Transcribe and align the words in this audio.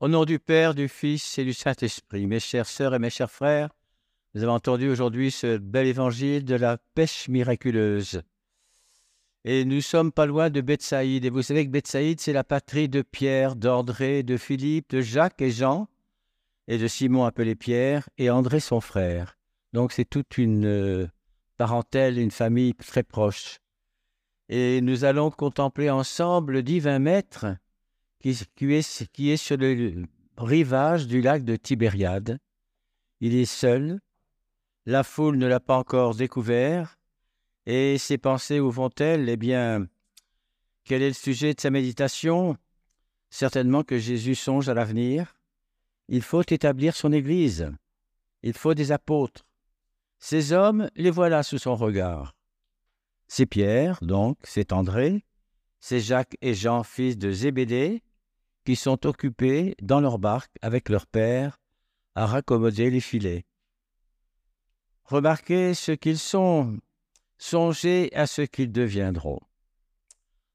Au 0.00 0.06
nom 0.06 0.24
du 0.24 0.38
Père, 0.38 0.76
du 0.76 0.86
Fils 0.86 1.38
et 1.38 1.44
du 1.44 1.52
Saint-Esprit, 1.52 2.28
mes 2.28 2.38
chères 2.38 2.68
sœurs 2.68 2.94
et 2.94 3.00
mes 3.00 3.10
chers 3.10 3.32
frères, 3.32 3.70
nous 4.32 4.44
avons 4.44 4.52
entendu 4.52 4.88
aujourd'hui 4.88 5.32
ce 5.32 5.58
bel 5.58 5.88
évangile 5.88 6.44
de 6.44 6.54
la 6.54 6.78
pêche 6.94 7.26
miraculeuse. 7.26 8.22
Et 9.44 9.64
nous 9.64 9.80
sommes 9.80 10.12
pas 10.12 10.26
loin 10.26 10.50
de 10.50 10.60
Bethsaïde. 10.60 11.24
Et 11.24 11.30
vous 11.30 11.42
savez 11.42 11.66
que 11.66 11.72
Bethsaïde, 11.72 12.20
c'est 12.20 12.32
la 12.32 12.44
patrie 12.44 12.88
de 12.88 13.02
Pierre, 13.02 13.56
d'André, 13.56 14.22
de 14.22 14.36
Philippe, 14.36 14.90
de 14.90 15.00
Jacques 15.00 15.42
et 15.42 15.50
Jean, 15.50 15.88
et 16.68 16.78
de 16.78 16.86
Simon 16.86 17.24
appelé 17.24 17.56
Pierre, 17.56 18.08
et 18.18 18.30
André 18.30 18.60
son 18.60 18.80
frère. 18.80 19.36
Donc 19.72 19.90
c'est 19.90 20.04
toute 20.04 20.38
une 20.38 20.64
euh, 20.64 21.08
parentèle, 21.56 22.20
une 22.20 22.30
famille 22.30 22.74
très 22.74 23.02
proche. 23.02 23.58
Et 24.48 24.80
nous 24.80 25.02
allons 25.02 25.32
contempler 25.32 25.90
ensemble 25.90 26.52
le 26.52 26.62
divin 26.62 27.00
maître 27.00 27.46
qui, 28.20 28.30
est, 28.30 29.18
est 29.18 29.36
sur 29.36 29.56
le 29.56 30.04
rivage 30.36 31.06
du 31.06 31.20
lac 31.20 31.44
de 31.44 31.56
Tibériade. 31.56 32.38
Il 33.20 33.34
est 33.34 33.44
seul, 33.44 34.00
la 34.86 35.02
foule 35.02 35.36
ne 35.36 35.46
l'a 35.46 35.60
pas 35.60 35.76
encore 35.76 36.14
découvert, 36.14 36.98
et 37.66 37.98
ses 37.98 38.18
pensées 38.18 38.60
où 38.60 38.70
vont-elles? 38.70 39.28
Eh 39.28 39.36
bien, 39.36 39.86
quel 40.84 41.02
est 41.02 41.08
le 41.08 41.14
sujet 41.14 41.52
de 41.52 41.60
sa 41.60 41.70
méditation? 41.70 42.56
Certainement 43.30 43.82
que 43.82 43.98
Jésus 43.98 44.34
songe 44.34 44.68
à 44.70 44.74
l'avenir. 44.74 45.36
Il 46.08 46.22
faut 46.22 46.42
établir 46.42 46.96
son 46.96 47.12
Église. 47.12 47.70
Il 48.42 48.54
faut 48.54 48.72
des 48.72 48.92
apôtres. 48.92 49.44
Ces 50.18 50.52
hommes, 50.52 50.88
les 50.96 51.10
voilà 51.10 51.42
sous 51.42 51.58
son 51.58 51.76
regard. 51.76 52.34
C'est 53.26 53.44
Pierre, 53.44 53.98
donc, 54.00 54.38
c'est 54.42 54.72
André, 54.72 55.26
c'est 55.80 56.00
Jacques 56.00 56.38
et 56.40 56.54
Jean, 56.54 56.82
fils 56.82 57.18
de 57.18 57.30
Zébédée, 57.30 58.02
qui 58.68 58.76
sont 58.76 59.06
occupés 59.06 59.74
dans 59.80 59.98
leur 59.98 60.18
barque 60.18 60.54
avec 60.60 60.90
leur 60.90 61.06
père 61.06 61.58
à 62.14 62.26
raccommoder 62.26 62.90
les 62.90 63.00
filets. 63.00 63.46
Remarquez 65.04 65.72
ce 65.72 65.92
qu'ils 65.92 66.18
sont, 66.18 66.78
songez 67.38 68.10
à 68.14 68.26
ce 68.26 68.42
qu'ils 68.42 68.70
deviendront. 68.70 69.40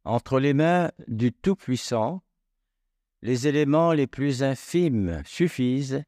Entre 0.04 0.40
les 0.40 0.54
mains 0.54 0.92
du 1.08 1.34
Tout-Puissant, 1.34 2.22
les 3.24 3.48
éléments 3.48 3.94
les 3.94 4.06
plus 4.06 4.44
infimes 4.44 5.24
suffisent 5.26 6.04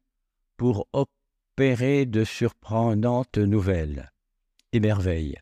pour 0.56 0.86
opérer 0.92 2.06
de 2.06 2.22
surprenantes 2.22 3.38
nouvelles 3.38 4.12
et 4.70 4.78
merveilles. 4.78 5.40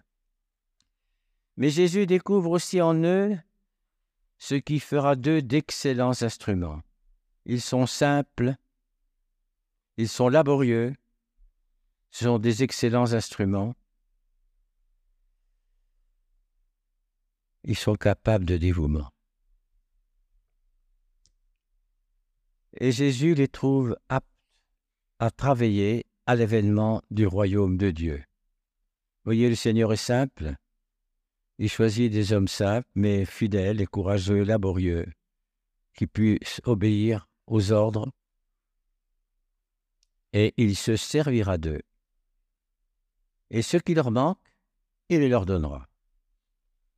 Mais 1.58 1.69
Jésus 1.69 2.06
découvre 2.06 2.53
aussi 2.53 2.81
en 2.81 2.94
eux 3.05 3.36
ce 4.38 4.54
qui 4.54 4.80
fera 4.80 5.16
d'eux 5.16 5.42
d'excellents 5.42 6.22
instruments. 6.22 6.82
Ils 7.46 7.60
sont 7.60 7.86
simples, 7.86 8.54
ils 9.96 10.08
sont 10.08 10.28
laborieux, 10.28 10.94
ce 12.10 12.24
sont 12.24 12.38
des 12.38 12.62
excellents 12.62 13.12
instruments. 13.12 13.74
Ils 17.64 17.76
sont 17.76 17.96
capables 17.96 18.44
de 18.44 18.56
dévouement. 18.56 19.10
Et 22.78 22.92
Jésus 22.92 23.34
les 23.34 23.48
trouve 23.48 23.96
aptes 24.08 24.28
à 25.19 25.30
travailler 25.30 26.06
à 26.26 26.34
l'événement 26.34 27.02
du 27.10 27.26
royaume 27.26 27.76
de 27.76 27.91
Dieu. 27.91 28.24
Voyez, 29.24 29.48
le 29.48 29.54
Seigneur 29.54 29.92
est 29.92 29.96
simple, 29.96 30.54
il 31.58 31.69
choisit 31.69 32.10
des 32.10 32.33
hommes 32.33 32.48
simples, 32.48 32.88
mais 32.94 33.24
fidèles 33.24 33.80
et 33.80 33.86
courageux, 33.86 34.42
laborieux, 34.42 35.06
qui 35.94 36.06
puissent 36.06 36.60
obéir 36.64 37.28
aux 37.47 37.72
ordres, 37.72 38.10
et 40.32 40.52
il 40.56 40.77
se 40.77 40.97
servira 40.97 41.58
d'eux. 41.58 41.82
Et 43.50 43.62
ce 43.62 43.77
qui 43.77 43.94
leur 43.94 44.10
manque, 44.10 44.38
il 45.08 45.20
les 45.20 45.28
leur 45.28 45.47
donnera. 45.47 45.88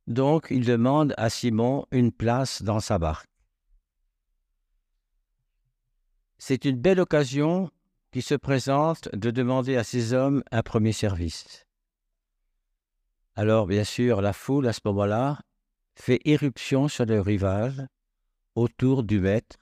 Donc 0.07 0.47
il 0.49 0.65
demande 0.65 1.13
à 1.17 1.29
Simon 1.29 1.85
une 1.91 2.11
place 2.11 2.63
dans 2.63 2.79
sa 2.79 2.97
barque. 2.97 3.29
C'est 6.39 6.65
une 6.65 6.77
belle 6.77 6.99
occasion 6.99 7.69
qui 8.11 8.21
se 8.21 8.35
présente 8.35 9.09
de 9.13 9.31
demander 9.31 9.75
à 9.75 9.83
ces 9.83 10.13
hommes 10.13 10.43
un 10.51 10.63
premier 10.63 10.93
service. 10.93 11.66
Alors, 13.37 13.67
bien 13.67 13.83
sûr, 13.83 14.19
la 14.19 14.33
foule, 14.33 14.67
à 14.67 14.73
ce 14.73 14.79
moment-là, 14.85 15.39
fait 15.93 16.19
irruption 16.25 16.87
sur 16.87 17.05
le 17.05 17.21
rivage, 17.21 17.79
autour 18.55 19.03
du 19.03 19.19
maître, 19.19 19.57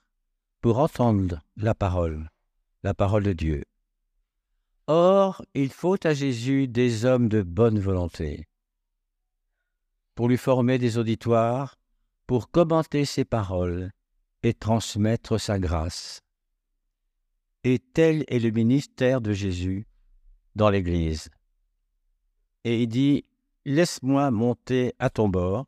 pour 0.62 0.80
entendre 0.80 1.42
la 1.58 1.76
parole, 1.76 2.30
la 2.84 2.94
parole 2.94 3.24
de 3.24 3.34
Dieu. 3.34 3.66
Or, 4.88 5.44
il 5.54 5.74
faut 5.74 5.98
à 6.08 6.14
Jésus 6.14 6.70
des 6.70 7.04
hommes 7.04 7.28
de 7.28 7.42
bonne 7.42 7.78
volonté, 7.78 8.48
pour 10.16 10.30
lui 10.30 10.38
former 10.38 10.78
des 10.78 10.98
auditoires, 10.98 11.76
pour 12.28 12.52
commenter 12.52 13.04
ses 13.04 13.26
paroles 13.26 13.92
et 14.44 14.54
transmettre 14.54 15.38
sa 15.38 15.60
grâce. 15.60 16.22
Et 17.66 17.80
tel 17.80 18.24
est 18.30 18.40
le 18.40 18.52
ministère 18.52 19.20
de 19.20 19.34
Jésus 19.34 19.86
dans 20.56 20.70
l'Église. 20.70 21.30
Et 22.64 22.82
il 22.82 22.88
dit, 22.88 23.26
Laisse-moi 23.66 24.30
monter 24.30 24.94
à 25.00 25.10
ton 25.10 25.28
bord, 25.28 25.66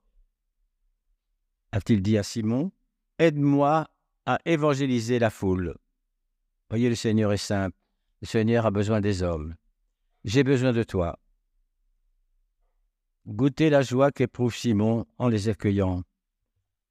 a-t-il 1.72 2.02
dit 2.04 2.18
à 2.18 2.24
Simon, 2.24 2.72
aide-moi 3.18 3.88
à 4.28 4.40
évangéliser 4.46 5.18
la 5.18 5.32
foule. 5.32 5.76
Voyez, 6.70 6.90
le 6.90 6.96
Seigneur 6.96 7.34
est 7.34 7.38
simple, 7.38 7.76
le 8.22 8.28
Seigneur 8.28 8.66
a 8.68 8.72
besoin 8.72 9.02
des 9.02 9.24
hommes. 9.24 9.56
J'ai 10.26 10.44
besoin 10.44 10.74
de 10.74 10.84
toi. 10.84 11.18
Goûtez 13.26 13.70
la 13.70 13.82
joie 13.82 14.12
qu'éprouve 14.12 14.56
Simon 14.56 15.06
en 15.18 15.28
les 15.28 15.50
accueillant 15.50 16.04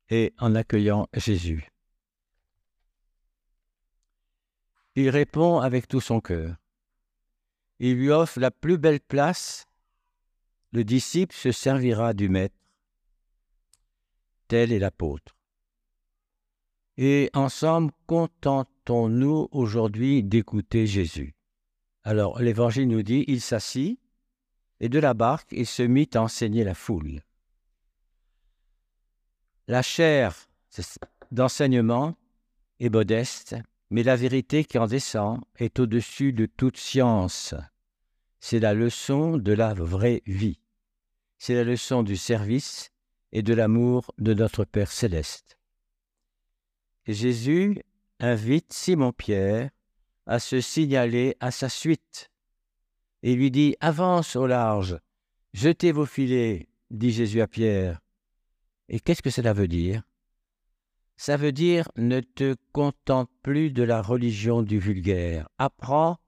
et 0.09 0.35
en 0.39 0.55
accueillant 0.55 1.07
Jésus. 1.15 1.69
Il 4.97 5.11
répond 5.11 5.61
avec 5.61 5.89
tout 5.89 6.01
son 6.01 6.21
cœur. 6.21 6.57
Il 7.79 7.95
lui 7.97 8.11
offre 8.11 8.41
la 8.41 8.51
plus 8.51 8.79
belle 8.79 9.01
place 9.01 9.66
le 10.73 10.85
disciple 10.85 11.35
se 11.35 11.53
servira 11.53 12.15
du 12.15 12.29
Maître. 12.29 12.55
Tel 14.49 14.73
est 14.73 14.79
l'apôtre. 14.79 15.37
Et 16.97 17.31
ensemble, 17.35 17.93
contentons-nous 18.07 19.49
aujourd'hui 19.51 20.23
d'écouter 20.23 20.87
Jésus. 20.87 21.35
Alors, 22.05 22.41
l'Évangile 22.41 22.89
nous 22.89 23.03
dit, 23.03 23.25
il 23.27 23.41
s'assit, 23.41 23.99
et 24.81 24.89
de 24.89 24.99
la 24.99 25.15
barque, 25.15 25.49
il 25.53 25.67
se 25.67 25.83
mit 25.83 26.09
à 26.15 26.23
enseigner 26.23 26.65
la 26.65 26.75
foule. 26.75 27.23
La 29.67 29.83
chair 29.83 30.49
d'enseignement 31.33 32.17
est 32.79 32.91
modeste, 32.91 33.57
mais 33.91 34.03
la 34.03 34.17
vérité 34.17 34.65
qui 34.65 34.79
en 34.79 34.87
descend 34.87 35.41
est 35.59 35.81
au-dessus 35.81 36.33
de 36.33 36.47
toute 36.47 36.77
science. 36.77 37.55
C'est 38.49 38.61
la 38.61 38.75
leçon 38.75 39.39
de 39.39 39.53
la 39.53 39.75
vraie 39.75 40.23
vie 40.25 40.61
c'est 41.37 41.57
la 41.57 41.65
leçon 41.65 42.05
du 42.05 42.17
service 42.17 42.93
et 43.33 43.43
de 43.43 43.53
l'amour 43.53 44.13
de 44.19 44.35
notre 44.35 44.65
Père 44.65 44.93
céleste. 44.93 45.59
Jésus 47.09 47.83
invite 48.21 48.73
Simon-Pierre 48.73 49.71
à 50.27 50.39
se 50.39 50.61
signaler 50.61 51.37
à 51.41 51.51
sa 51.51 51.69
suite 51.69 52.31
et 53.25 53.35
lui 53.35 53.51
dit 53.51 53.75
Avance 53.81 54.37
au 54.37 54.47
large, 54.47 54.97
jetez 55.53 55.91
vos 55.91 56.07
filets, 56.07 56.69
dit 56.93 57.11
Jésus 57.11 57.41
à 57.41 57.49
Pierre. 57.49 58.01
Et 58.89 59.01
qu'est-ce 59.01 59.23
que 59.23 59.31
cela 59.31 59.55
veut 59.55 59.67
dire? 59.67 60.05
Ça 61.17 61.37
veut 61.37 61.51
dire 61.51 61.89
ne 61.97 62.21
te 62.21 62.55
contente 62.71 63.29
plus 63.43 63.73
de 63.73 63.83
la 63.83 64.03
religion 64.03 64.63
du 64.63 64.79
vulgaire, 64.79 65.49
apprends 65.59 66.21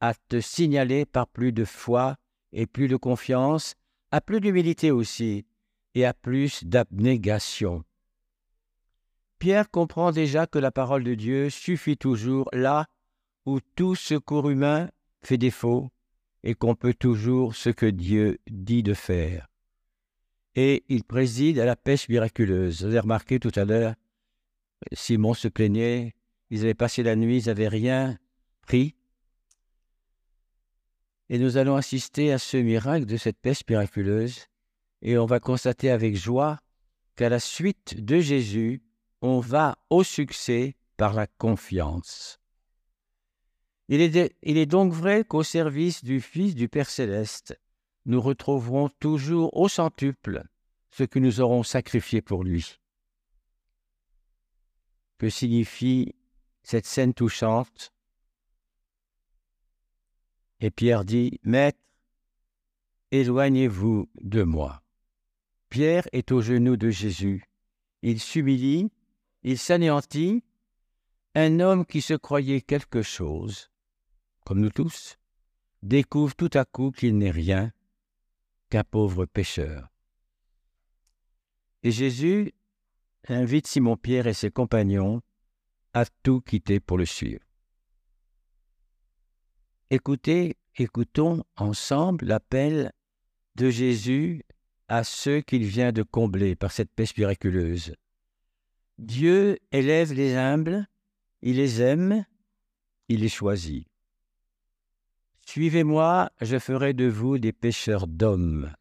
à 0.00 0.14
te 0.14 0.40
signaler 0.40 1.04
par 1.04 1.26
plus 1.26 1.52
de 1.52 1.64
foi 1.64 2.16
et 2.52 2.66
plus 2.66 2.88
de 2.88 2.96
confiance 2.96 3.74
à 4.10 4.20
plus 4.20 4.40
d'humilité 4.40 4.90
aussi 4.90 5.46
et 5.94 6.04
à 6.04 6.14
plus 6.14 6.64
d'abnégation. 6.64 7.84
Pierre 9.38 9.70
comprend 9.70 10.12
déjà 10.12 10.46
que 10.46 10.58
la 10.58 10.70
parole 10.70 11.04
de 11.04 11.14
Dieu 11.14 11.48
suffit 11.50 11.96
toujours 11.96 12.48
là 12.52 12.86
où 13.46 13.60
tout 13.76 13.94
secours 13.94 14.50
humain 14.50 14.90
fait 15.22 15.38
défaut 15.38 15.90
et 16.42 16.54
qu'on 16.54 16.74
peut 16.74 16.94
toujours 16.94 17.54
ce 17.54 17.70
que 17.70 17.86
Dieu 17.86 18.38
dit 18.50 18.82
de 18.82 18.94
faire. 18.94 19.48
Et 20.54 20.84
il 20.88 21.04
préside 21.04 21.58
à 21.58 21.64
la 21.64 21.76
pêche 21.76 22.08
miraculeuse. 22.08 22.80
Vous 22.80 22.86
avez 22.86 22.98
remarqué 22.98 23.38
tout 23.38 23.52
à 23.54 23.64
l'heure, 23.64 23.94
Simon 24.92 25.34
se 25.34 25.48
plaignait, 25.48 26.14
ils 26.50 26.62
avaient 26.62 26.74
passé 26.74 27.02
la 27.02 27.16
nuit, 27.16 27.42
ils 27.42 27.46
n'avaient 27.46 27.68
rien 27.68 28.18
pris. 28.62 28.94
Et 31.30 31.38
nous 31.38 31.56
allons 31.56 31.76
assister 31.76 32.32
à 32.32 32.38
ce 32.38 32.56
miracle 32.56 33.06
de 33.06 33.16
cette 33.16 33.38
peste 33.38 33.68
miraculeuse. 33.70 34.46
Et 35.00 35.16
on 35.16 35.26
va 35.26 35.38
constater 35.38 35.88
avec 35.88 36.16
joie 36.16 36.58
qu'à 37.14 37.28
la 37.28 37.38
suite 37.38 38.04
de 38.04 38.18
Jésus, 38.18 38.82
on 39.22 39.38
va 39.38 39.78
au 39.90 40.02
succès 40.02 40.74
par 40.96 41.14
la 41.14 41.28
confiance. 41.28 42.40
Il 43.88 44.00
est, 44.00 44.36
il 44.42 44.58
est 44.58 44.66
donc 44.66 44.92
vrai 44.92 45.24
qu'au 45.24 45.44
service 45.44 46.02
du 46.02 46.20
Fils 46.20 46.56
du 46.56 46.68
Père 46.68 46.90
céleste, 46.90 47.56
nous 48.06 48.20
retrouverons 48.20 48.88
toujours 48.98 49.56
au 49.56 49.68
centuple 49.68 50.42
ce 50.90 51.04
que 51.04 51.20
nous 51.20 51.40
aurons 51.40 51.62
sacrifié 51.62 52.22
pour 52.22 52.42
lui. 52.42 52.80
Que 55.18 55.30
signifie 55.30 56.16
cette 56.64 56.86
scène 56.86 57.14
touchante? 57.14 57.92
Et 60.60 60.70
Pierre 60.70 61.04
dit, 61.04 61.40
Maître, 61.42 61.78
éloignez-vous 63.10 64.08
de 64.20 64.42
moi. 64.42 64.82
Pierre 65.70 66.06
est 66.12 66.32
aux 66.32 66.42
genoux 66.42 66.76
de 66.76 66.90
Jésus. 66.90 67.44
Il 68.02 68.20
s'humilie, 68.20 68.90
il 69.42 69.58
s'anéantit. 69.58 70.44
Un 71.34 71.60
homme 71.60 71.86
qui 71.86 72.02
se 72.02 72.14
croyait 72.14 72.60
quelque 72.60 73.02
chose, 73.02 73.70
comme 74.44 74.60
nous 74.60 74.70
tous, 74.70 75.16
découvre 75.82 76.34
tout 76.34 76.50
à 76.54 76.64
coup 76.64 76.90
qu'il 76.90 77.16
n'est 77.16 77.30
rien 77.30 77.72
qu'un 78.68 78.84
pauvre 78.84 79.26
pécheur. 79.26 79.88
Et 81.84 81.92
Jésus 81.92 82.52
invite 83.28 83.66
Simon-Pierre 83.66 84.26
et 84.26 84.34
ses 84.34 84.50
compagnons 84.50 85.22
à 85.94 86.04
tout 86.22 86.40
quitter 86.40 86.80
pour 86.80 86.98
le 86.98 87.06
suivre. 87.06 87.49
Écoutez, 89.92 90.56
écoutons 90.76 91.42
ensemble 91.56 92.24
l'appel 92.24 92.92
de 93.56 93.70
Jésus 93.70 94.44
à 94.86 95.02
ceux 95.02 95.40
qu'il 95.40 95.64
vient 95.64 95.90
de 95.90 96.04
combler 96.04 96.54
par 96.54 96.70
cette 96.70 96.92
paix 96.92 97.06
miraculeuse. 97.18 97.96
Dieu 98.98 99.58
élève 99.72 100.12
les 100.12 100.36
humbles, 100.36 100.86
il 101.42 101.56
les 101.56 101.82
aime, 101.82 102.24
il 103.08 103.20
les 103.20 103.28
choisit. 103.28 103.88
Suivez-moi, 105.44 106.30
je 106.40 106.60
ferai 106.60 106.94
de 106.94 107.06
vous 107.06 107.38
des 107.38 107.52
pêcheurs 107.52 108.06
d'hommes. 108.06 108.72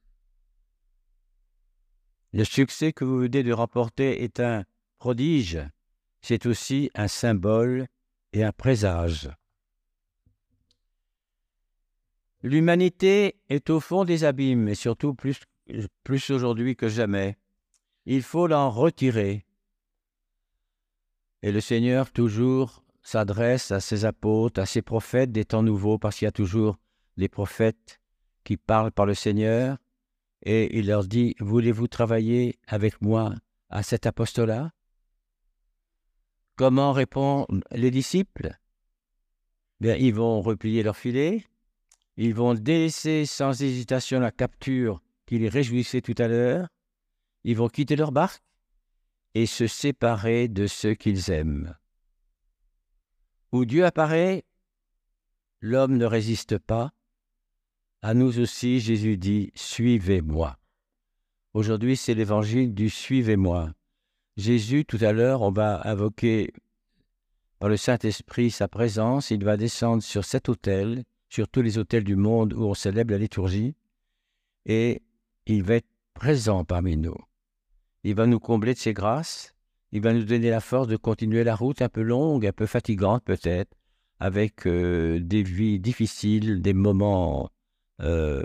Le 2.34 2.44
succès 2.44 2.94
que 2.94 3.04
vous 3.04 3.18
venez 3.18 3.42
de 3.42 3.52
remporter 3.52 4.24
est 4.24 4.40
un 4.40 4.64
prodige, 5.00 5.58
c'est 6.22 6.46
aussi 6.46 6.92
un 6.94 7.08
symbole 7.08 7.88
et 8.32 8.44
un 8.44 8.52
présage. 8.52 9.32
L'humanité 12.42 13.36
est 13.50 13.70
au 13.70 13.80
fond 13.80 14.06
des 14.06 14.24
abîmes, 14.24 14.70
et 14.70 14.76
surtout 14.76 15.14
plus, 15.14 15.42
aujourd'hui 16.30 16.76
que 16.76 16.88
jamais. 16.88 17.38
Il 18.06 18.24
faut 18.24 18.48
l'en 18.48 18.70
retirer. 18.70 19.46
Et 21.42 21.52
le 21.52 21.60
Seigneur 21.60 22.12
toujours 22.12 22.84
s'adresse 23.02 23.72
à 23.72 23.82
ses 23.82 24.06
apôtres, 24.06 24.62
à 24.62 24.66
ses 24.66 24.82
prophètes 24.82 25.32
des 25.32 25.46
temps 25.46 25.64
nouveaux, 25.64 25.98
parce 25.98 26.18
qu'il 26.18 26.26
y 26.26 26.30
a 26.30 26.32
toujours 26.32 26.78
des 27.18 27.28
prophètes 27.28 28.00
qui 28.46 28.56
parlent 28.56 28.92
par 28.92 29.06
le 29.06 29.14
Seigneur, 29.14 29.78
et 30.42 30.80
il 30.80 30.88
leur 30.88 31.04
dit, 31.04 31.36
voulez-vous 31.40 31.88
travailler 31.88 32.58
avec 32.68 33.02
moi 33.02 33.36
à 33.70 33.84
cet 33.84 34.06
apostolat? 34.06 34.72
Comment 36.56 36.94
répondent 36.94 37.64
les 37.72 37.92
disciples? 37.92 38.58
Bien, 39.82 39.96
ils 39.96 40.14
vont 40.14 40.42
replier 40.42 40.84
leur 40.84 40.96
filet, 40.96 41.46
ils 42.21 42.36
vont 42.36 42.54
délaisser 42.54 43.25
sans 43.25 43.62
hésitation 43.62 44.19
la 44.19 44.30
capture 44.30 45.01
qui 45.25 45.39
les 45.39 45.48
réjouissait 45.48 46.01
tout 46.01 46.16
à 46.18 46.27
l'heure, 46.27 46.68
ils 47.45 47.56
vont 47.56 47.69
quitter 47.69 47.95
leur 47.95 48.12
barque 48.12 48.44
et 49.36 49.45
se 49.45 49.68
séparer 49.68 50.50
de 50.50 50.68
ceux 50.68 50.95
qu'ils 50.95 51.31
aiment. 51.31 51.77
Où 53.54 53.63
Dieu 53.63 53.86
apparaît, 53.86 54.44
l'homme 55.62 55.95
ne 55.95 56.04
résiste 56.04 56.57
pas. 56.57 56.92
À 58.01 58.13
nous 58.13 58.38
aussi, 58.38 58.81
Jésus 58.81 59.16
dit, 59.16 59.54
Suivez-moi. 59.56 60.57
Aujourd'hui, 61.54 61.95
c'est 61.95 62.16
l'évangile 62.16 62.74
du 62.74 62.89
Suivez-moi. 62.89 63.71
Jésus, 64.36 64.83
tout 64.83 65.00
à 65.00 65.13
l'heure, 65.13 65.42
on 65.42 65.51
va 65.51 65.88
invoquer 65.88 66.51
par 67.60 67.69
le 67.69 67.77
Saint-Esprit 67.77 68.51
sa 68.51 68.68
présence. 68.68 69.31
Il 69.31 69.45
va 69.45 69.56
descendre 69.56 70.04
sur 70.04 70.25
cet 70.25 70.50
autel, 70.50 71.06
sur 71.30 71.48
tous 71.48 71.62
les 71.62 71.78
autels 71.78 72.04
du 72.04 72.16
monde 72.16 72.54
où 72.54 72.64
on 72.64 72.74
célèbre 72.74 73.12
la 73.12 73.18
liturgie, 73.18 73.76
et 74.66 75.02
il 75.46 75.64
va 75.64 75.76
être 75.76 75.90
présent 76.14 76.66
parmi 76.66 76.98
nous. 76.98 77.16
Il 78.04 78.16
va 78.16 78.26
nous 78.26 78.40
combler 78.40 78.74
de 78.74 78.80
ses 78.80 78.94
grâces, 78.94 79.56
il 79.92 80.02
va 80.02 80.14
nous 80.14 80.24
donner 80.24 80.50
la 80.50 80.62
force 80.62 80.88
de 80.88 80.98
continuer 80.98 81.44
la 81.44 81.56
route 81.56 81.81
un 81.81 81.90
peu 81.90 82.02
longue, 82.02 82.46
un 82.46 82.52
peu 82.52 82.66
fatigante 82.66 83.24
peut-être, 83.24 83.76
avec 84.20 84.68
euh, 84.68 85.20
des 85.20 85.44
vies 85.44 85.80
difficiles, 85.80 86.62
des 86.62 86.74
moments 86.74 87.50
euh, 88.02 88.44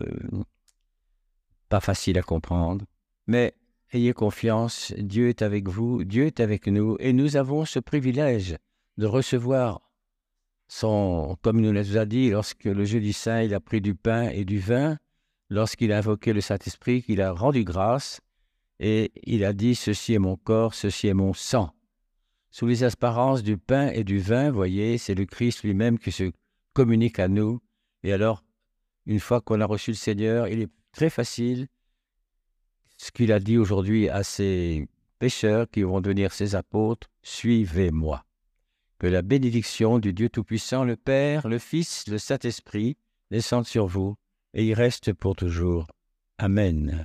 pas 1.68 1.80
faciles 1.80 2.18
à 2.18 2.22
comprendre. 2.22 2.84
Mais 3.26 3.54
Ayez 3.94 4.12
confiance, 4.12 4.92
Dieu 4.98 5.28
est 5.28 5.40
avec 5.42 5.68
vous, 5.68 6.02
Dieu 6.02 6.26
est 6.26 6.40
avec 6.40 6.66
nous, 6.66 6.96
et 6.98 7.12
nous 7.12 7.36
avons 7.36 7.64
ce 7.64 7.78
privilège 7.78 8.56
de 8.98 9.06
recevoir 9.06 9.83
comme 10.70 11.58
il 11.58 11.62
nous 11.62 11.72
l'a 11.72 12.06
dit, 12.06 12.30
lorsque 12.30 12.64
le 12.64 12.84
jeudi 12.84 13.12
saint, 13.12 13.42
il 13.42 13.54
a 13.54 13.60
pris 13.60 13.80
du 13.80 13.94
pain 13.94 14.28
et 14.30 14.44
du 14.44 14.58
vin, 14.58 14.98
lorsqu'il 15.50 15.92
a 15.92 15.98
invoqué 15.98 16.32
le 16.32 16.40
Saint-Esprit, 16.40 17.02
qu'il 17.02 17.20
a 17.20 17.32
rendu 17.32 17.64
grâce, 17.64 18.20
et 18.80 19.12
il 19.24 19.44
a 19.44 19.52
dit, 19.52 19.74
ceci 19.74 20.14
est 20.14 20.18
mon 20.18 20.36
corps, 20.36 20.74
ceci 20.74 21.08
est 21.08 21.14
mon 21.14 21.32
sang. 21.32 21.70
Sous 22.50 22.66
les 22.66 22.84
apparences 22.84 23.42
du 23.42 23.56
pain 23.56 23.88
et 23.88 24.04
du 24.04 24.18
vin, 24.18 24.50
voyez, 24.50 24.98
c'est 24.98 25.14
le 25.14 25.26
Christ 25.26 25.62
lui-même 25.62 25.98
qui 25.98 26.12
se 26.12 26.30
communique 26.72 27.18
à 27.18 27.28
nous. 27.28 27.60
Et 28.02 28.12
alors, 28.12 28.42
une 29.06 29.20
fois 29.20 29.40
qu'on 29.40 29.60
a 29.60 29.66
reçu 29.66 29.90
le 29.90 29.96
Seigneur, 29.96 30.48
il 30.48 30.60
est 30.60 30.70
très 30.92 31.10
facile 31.10 31.68
ce 32.96 33.10
qu'il 33.10 33.32
a 33.32 33.40
dit 33.40 33.58
aujourd'hui 33.58 34.08
à 34.08 34.22
ses 34.22 34.88
pécheurs 35.18 35.68
qui 35.70 35.82
vont 35.82 36.00
devenir 36.00 36.32
ses 36.32 36.54
apôtres, 36.54 37.08
suivez-moi. 37.22 38.23
Que 39.04 39.08
la 39.10 39.20
bénédiction 39.20 39.98
du 39.98 40.14
Dieu 40.14 40.30
Tout-Puissant, 40.30 40.82
le 40.82 40.96
Père, 40.96 41.46
le 41.46 41.58
Fils, 41.58 42.06
le 42.08 42.16
Saint-Esprit, 42.16 42.96
descende 43.30 43.66
sur 43.66 43.86
vous 43.86 44.14
et 44.54 44.64
y 44.64 44.72
reste 44.72 45.12
pour 45.12 45.36
toujours. 45.36 45.86
Amen. 46.38 47.02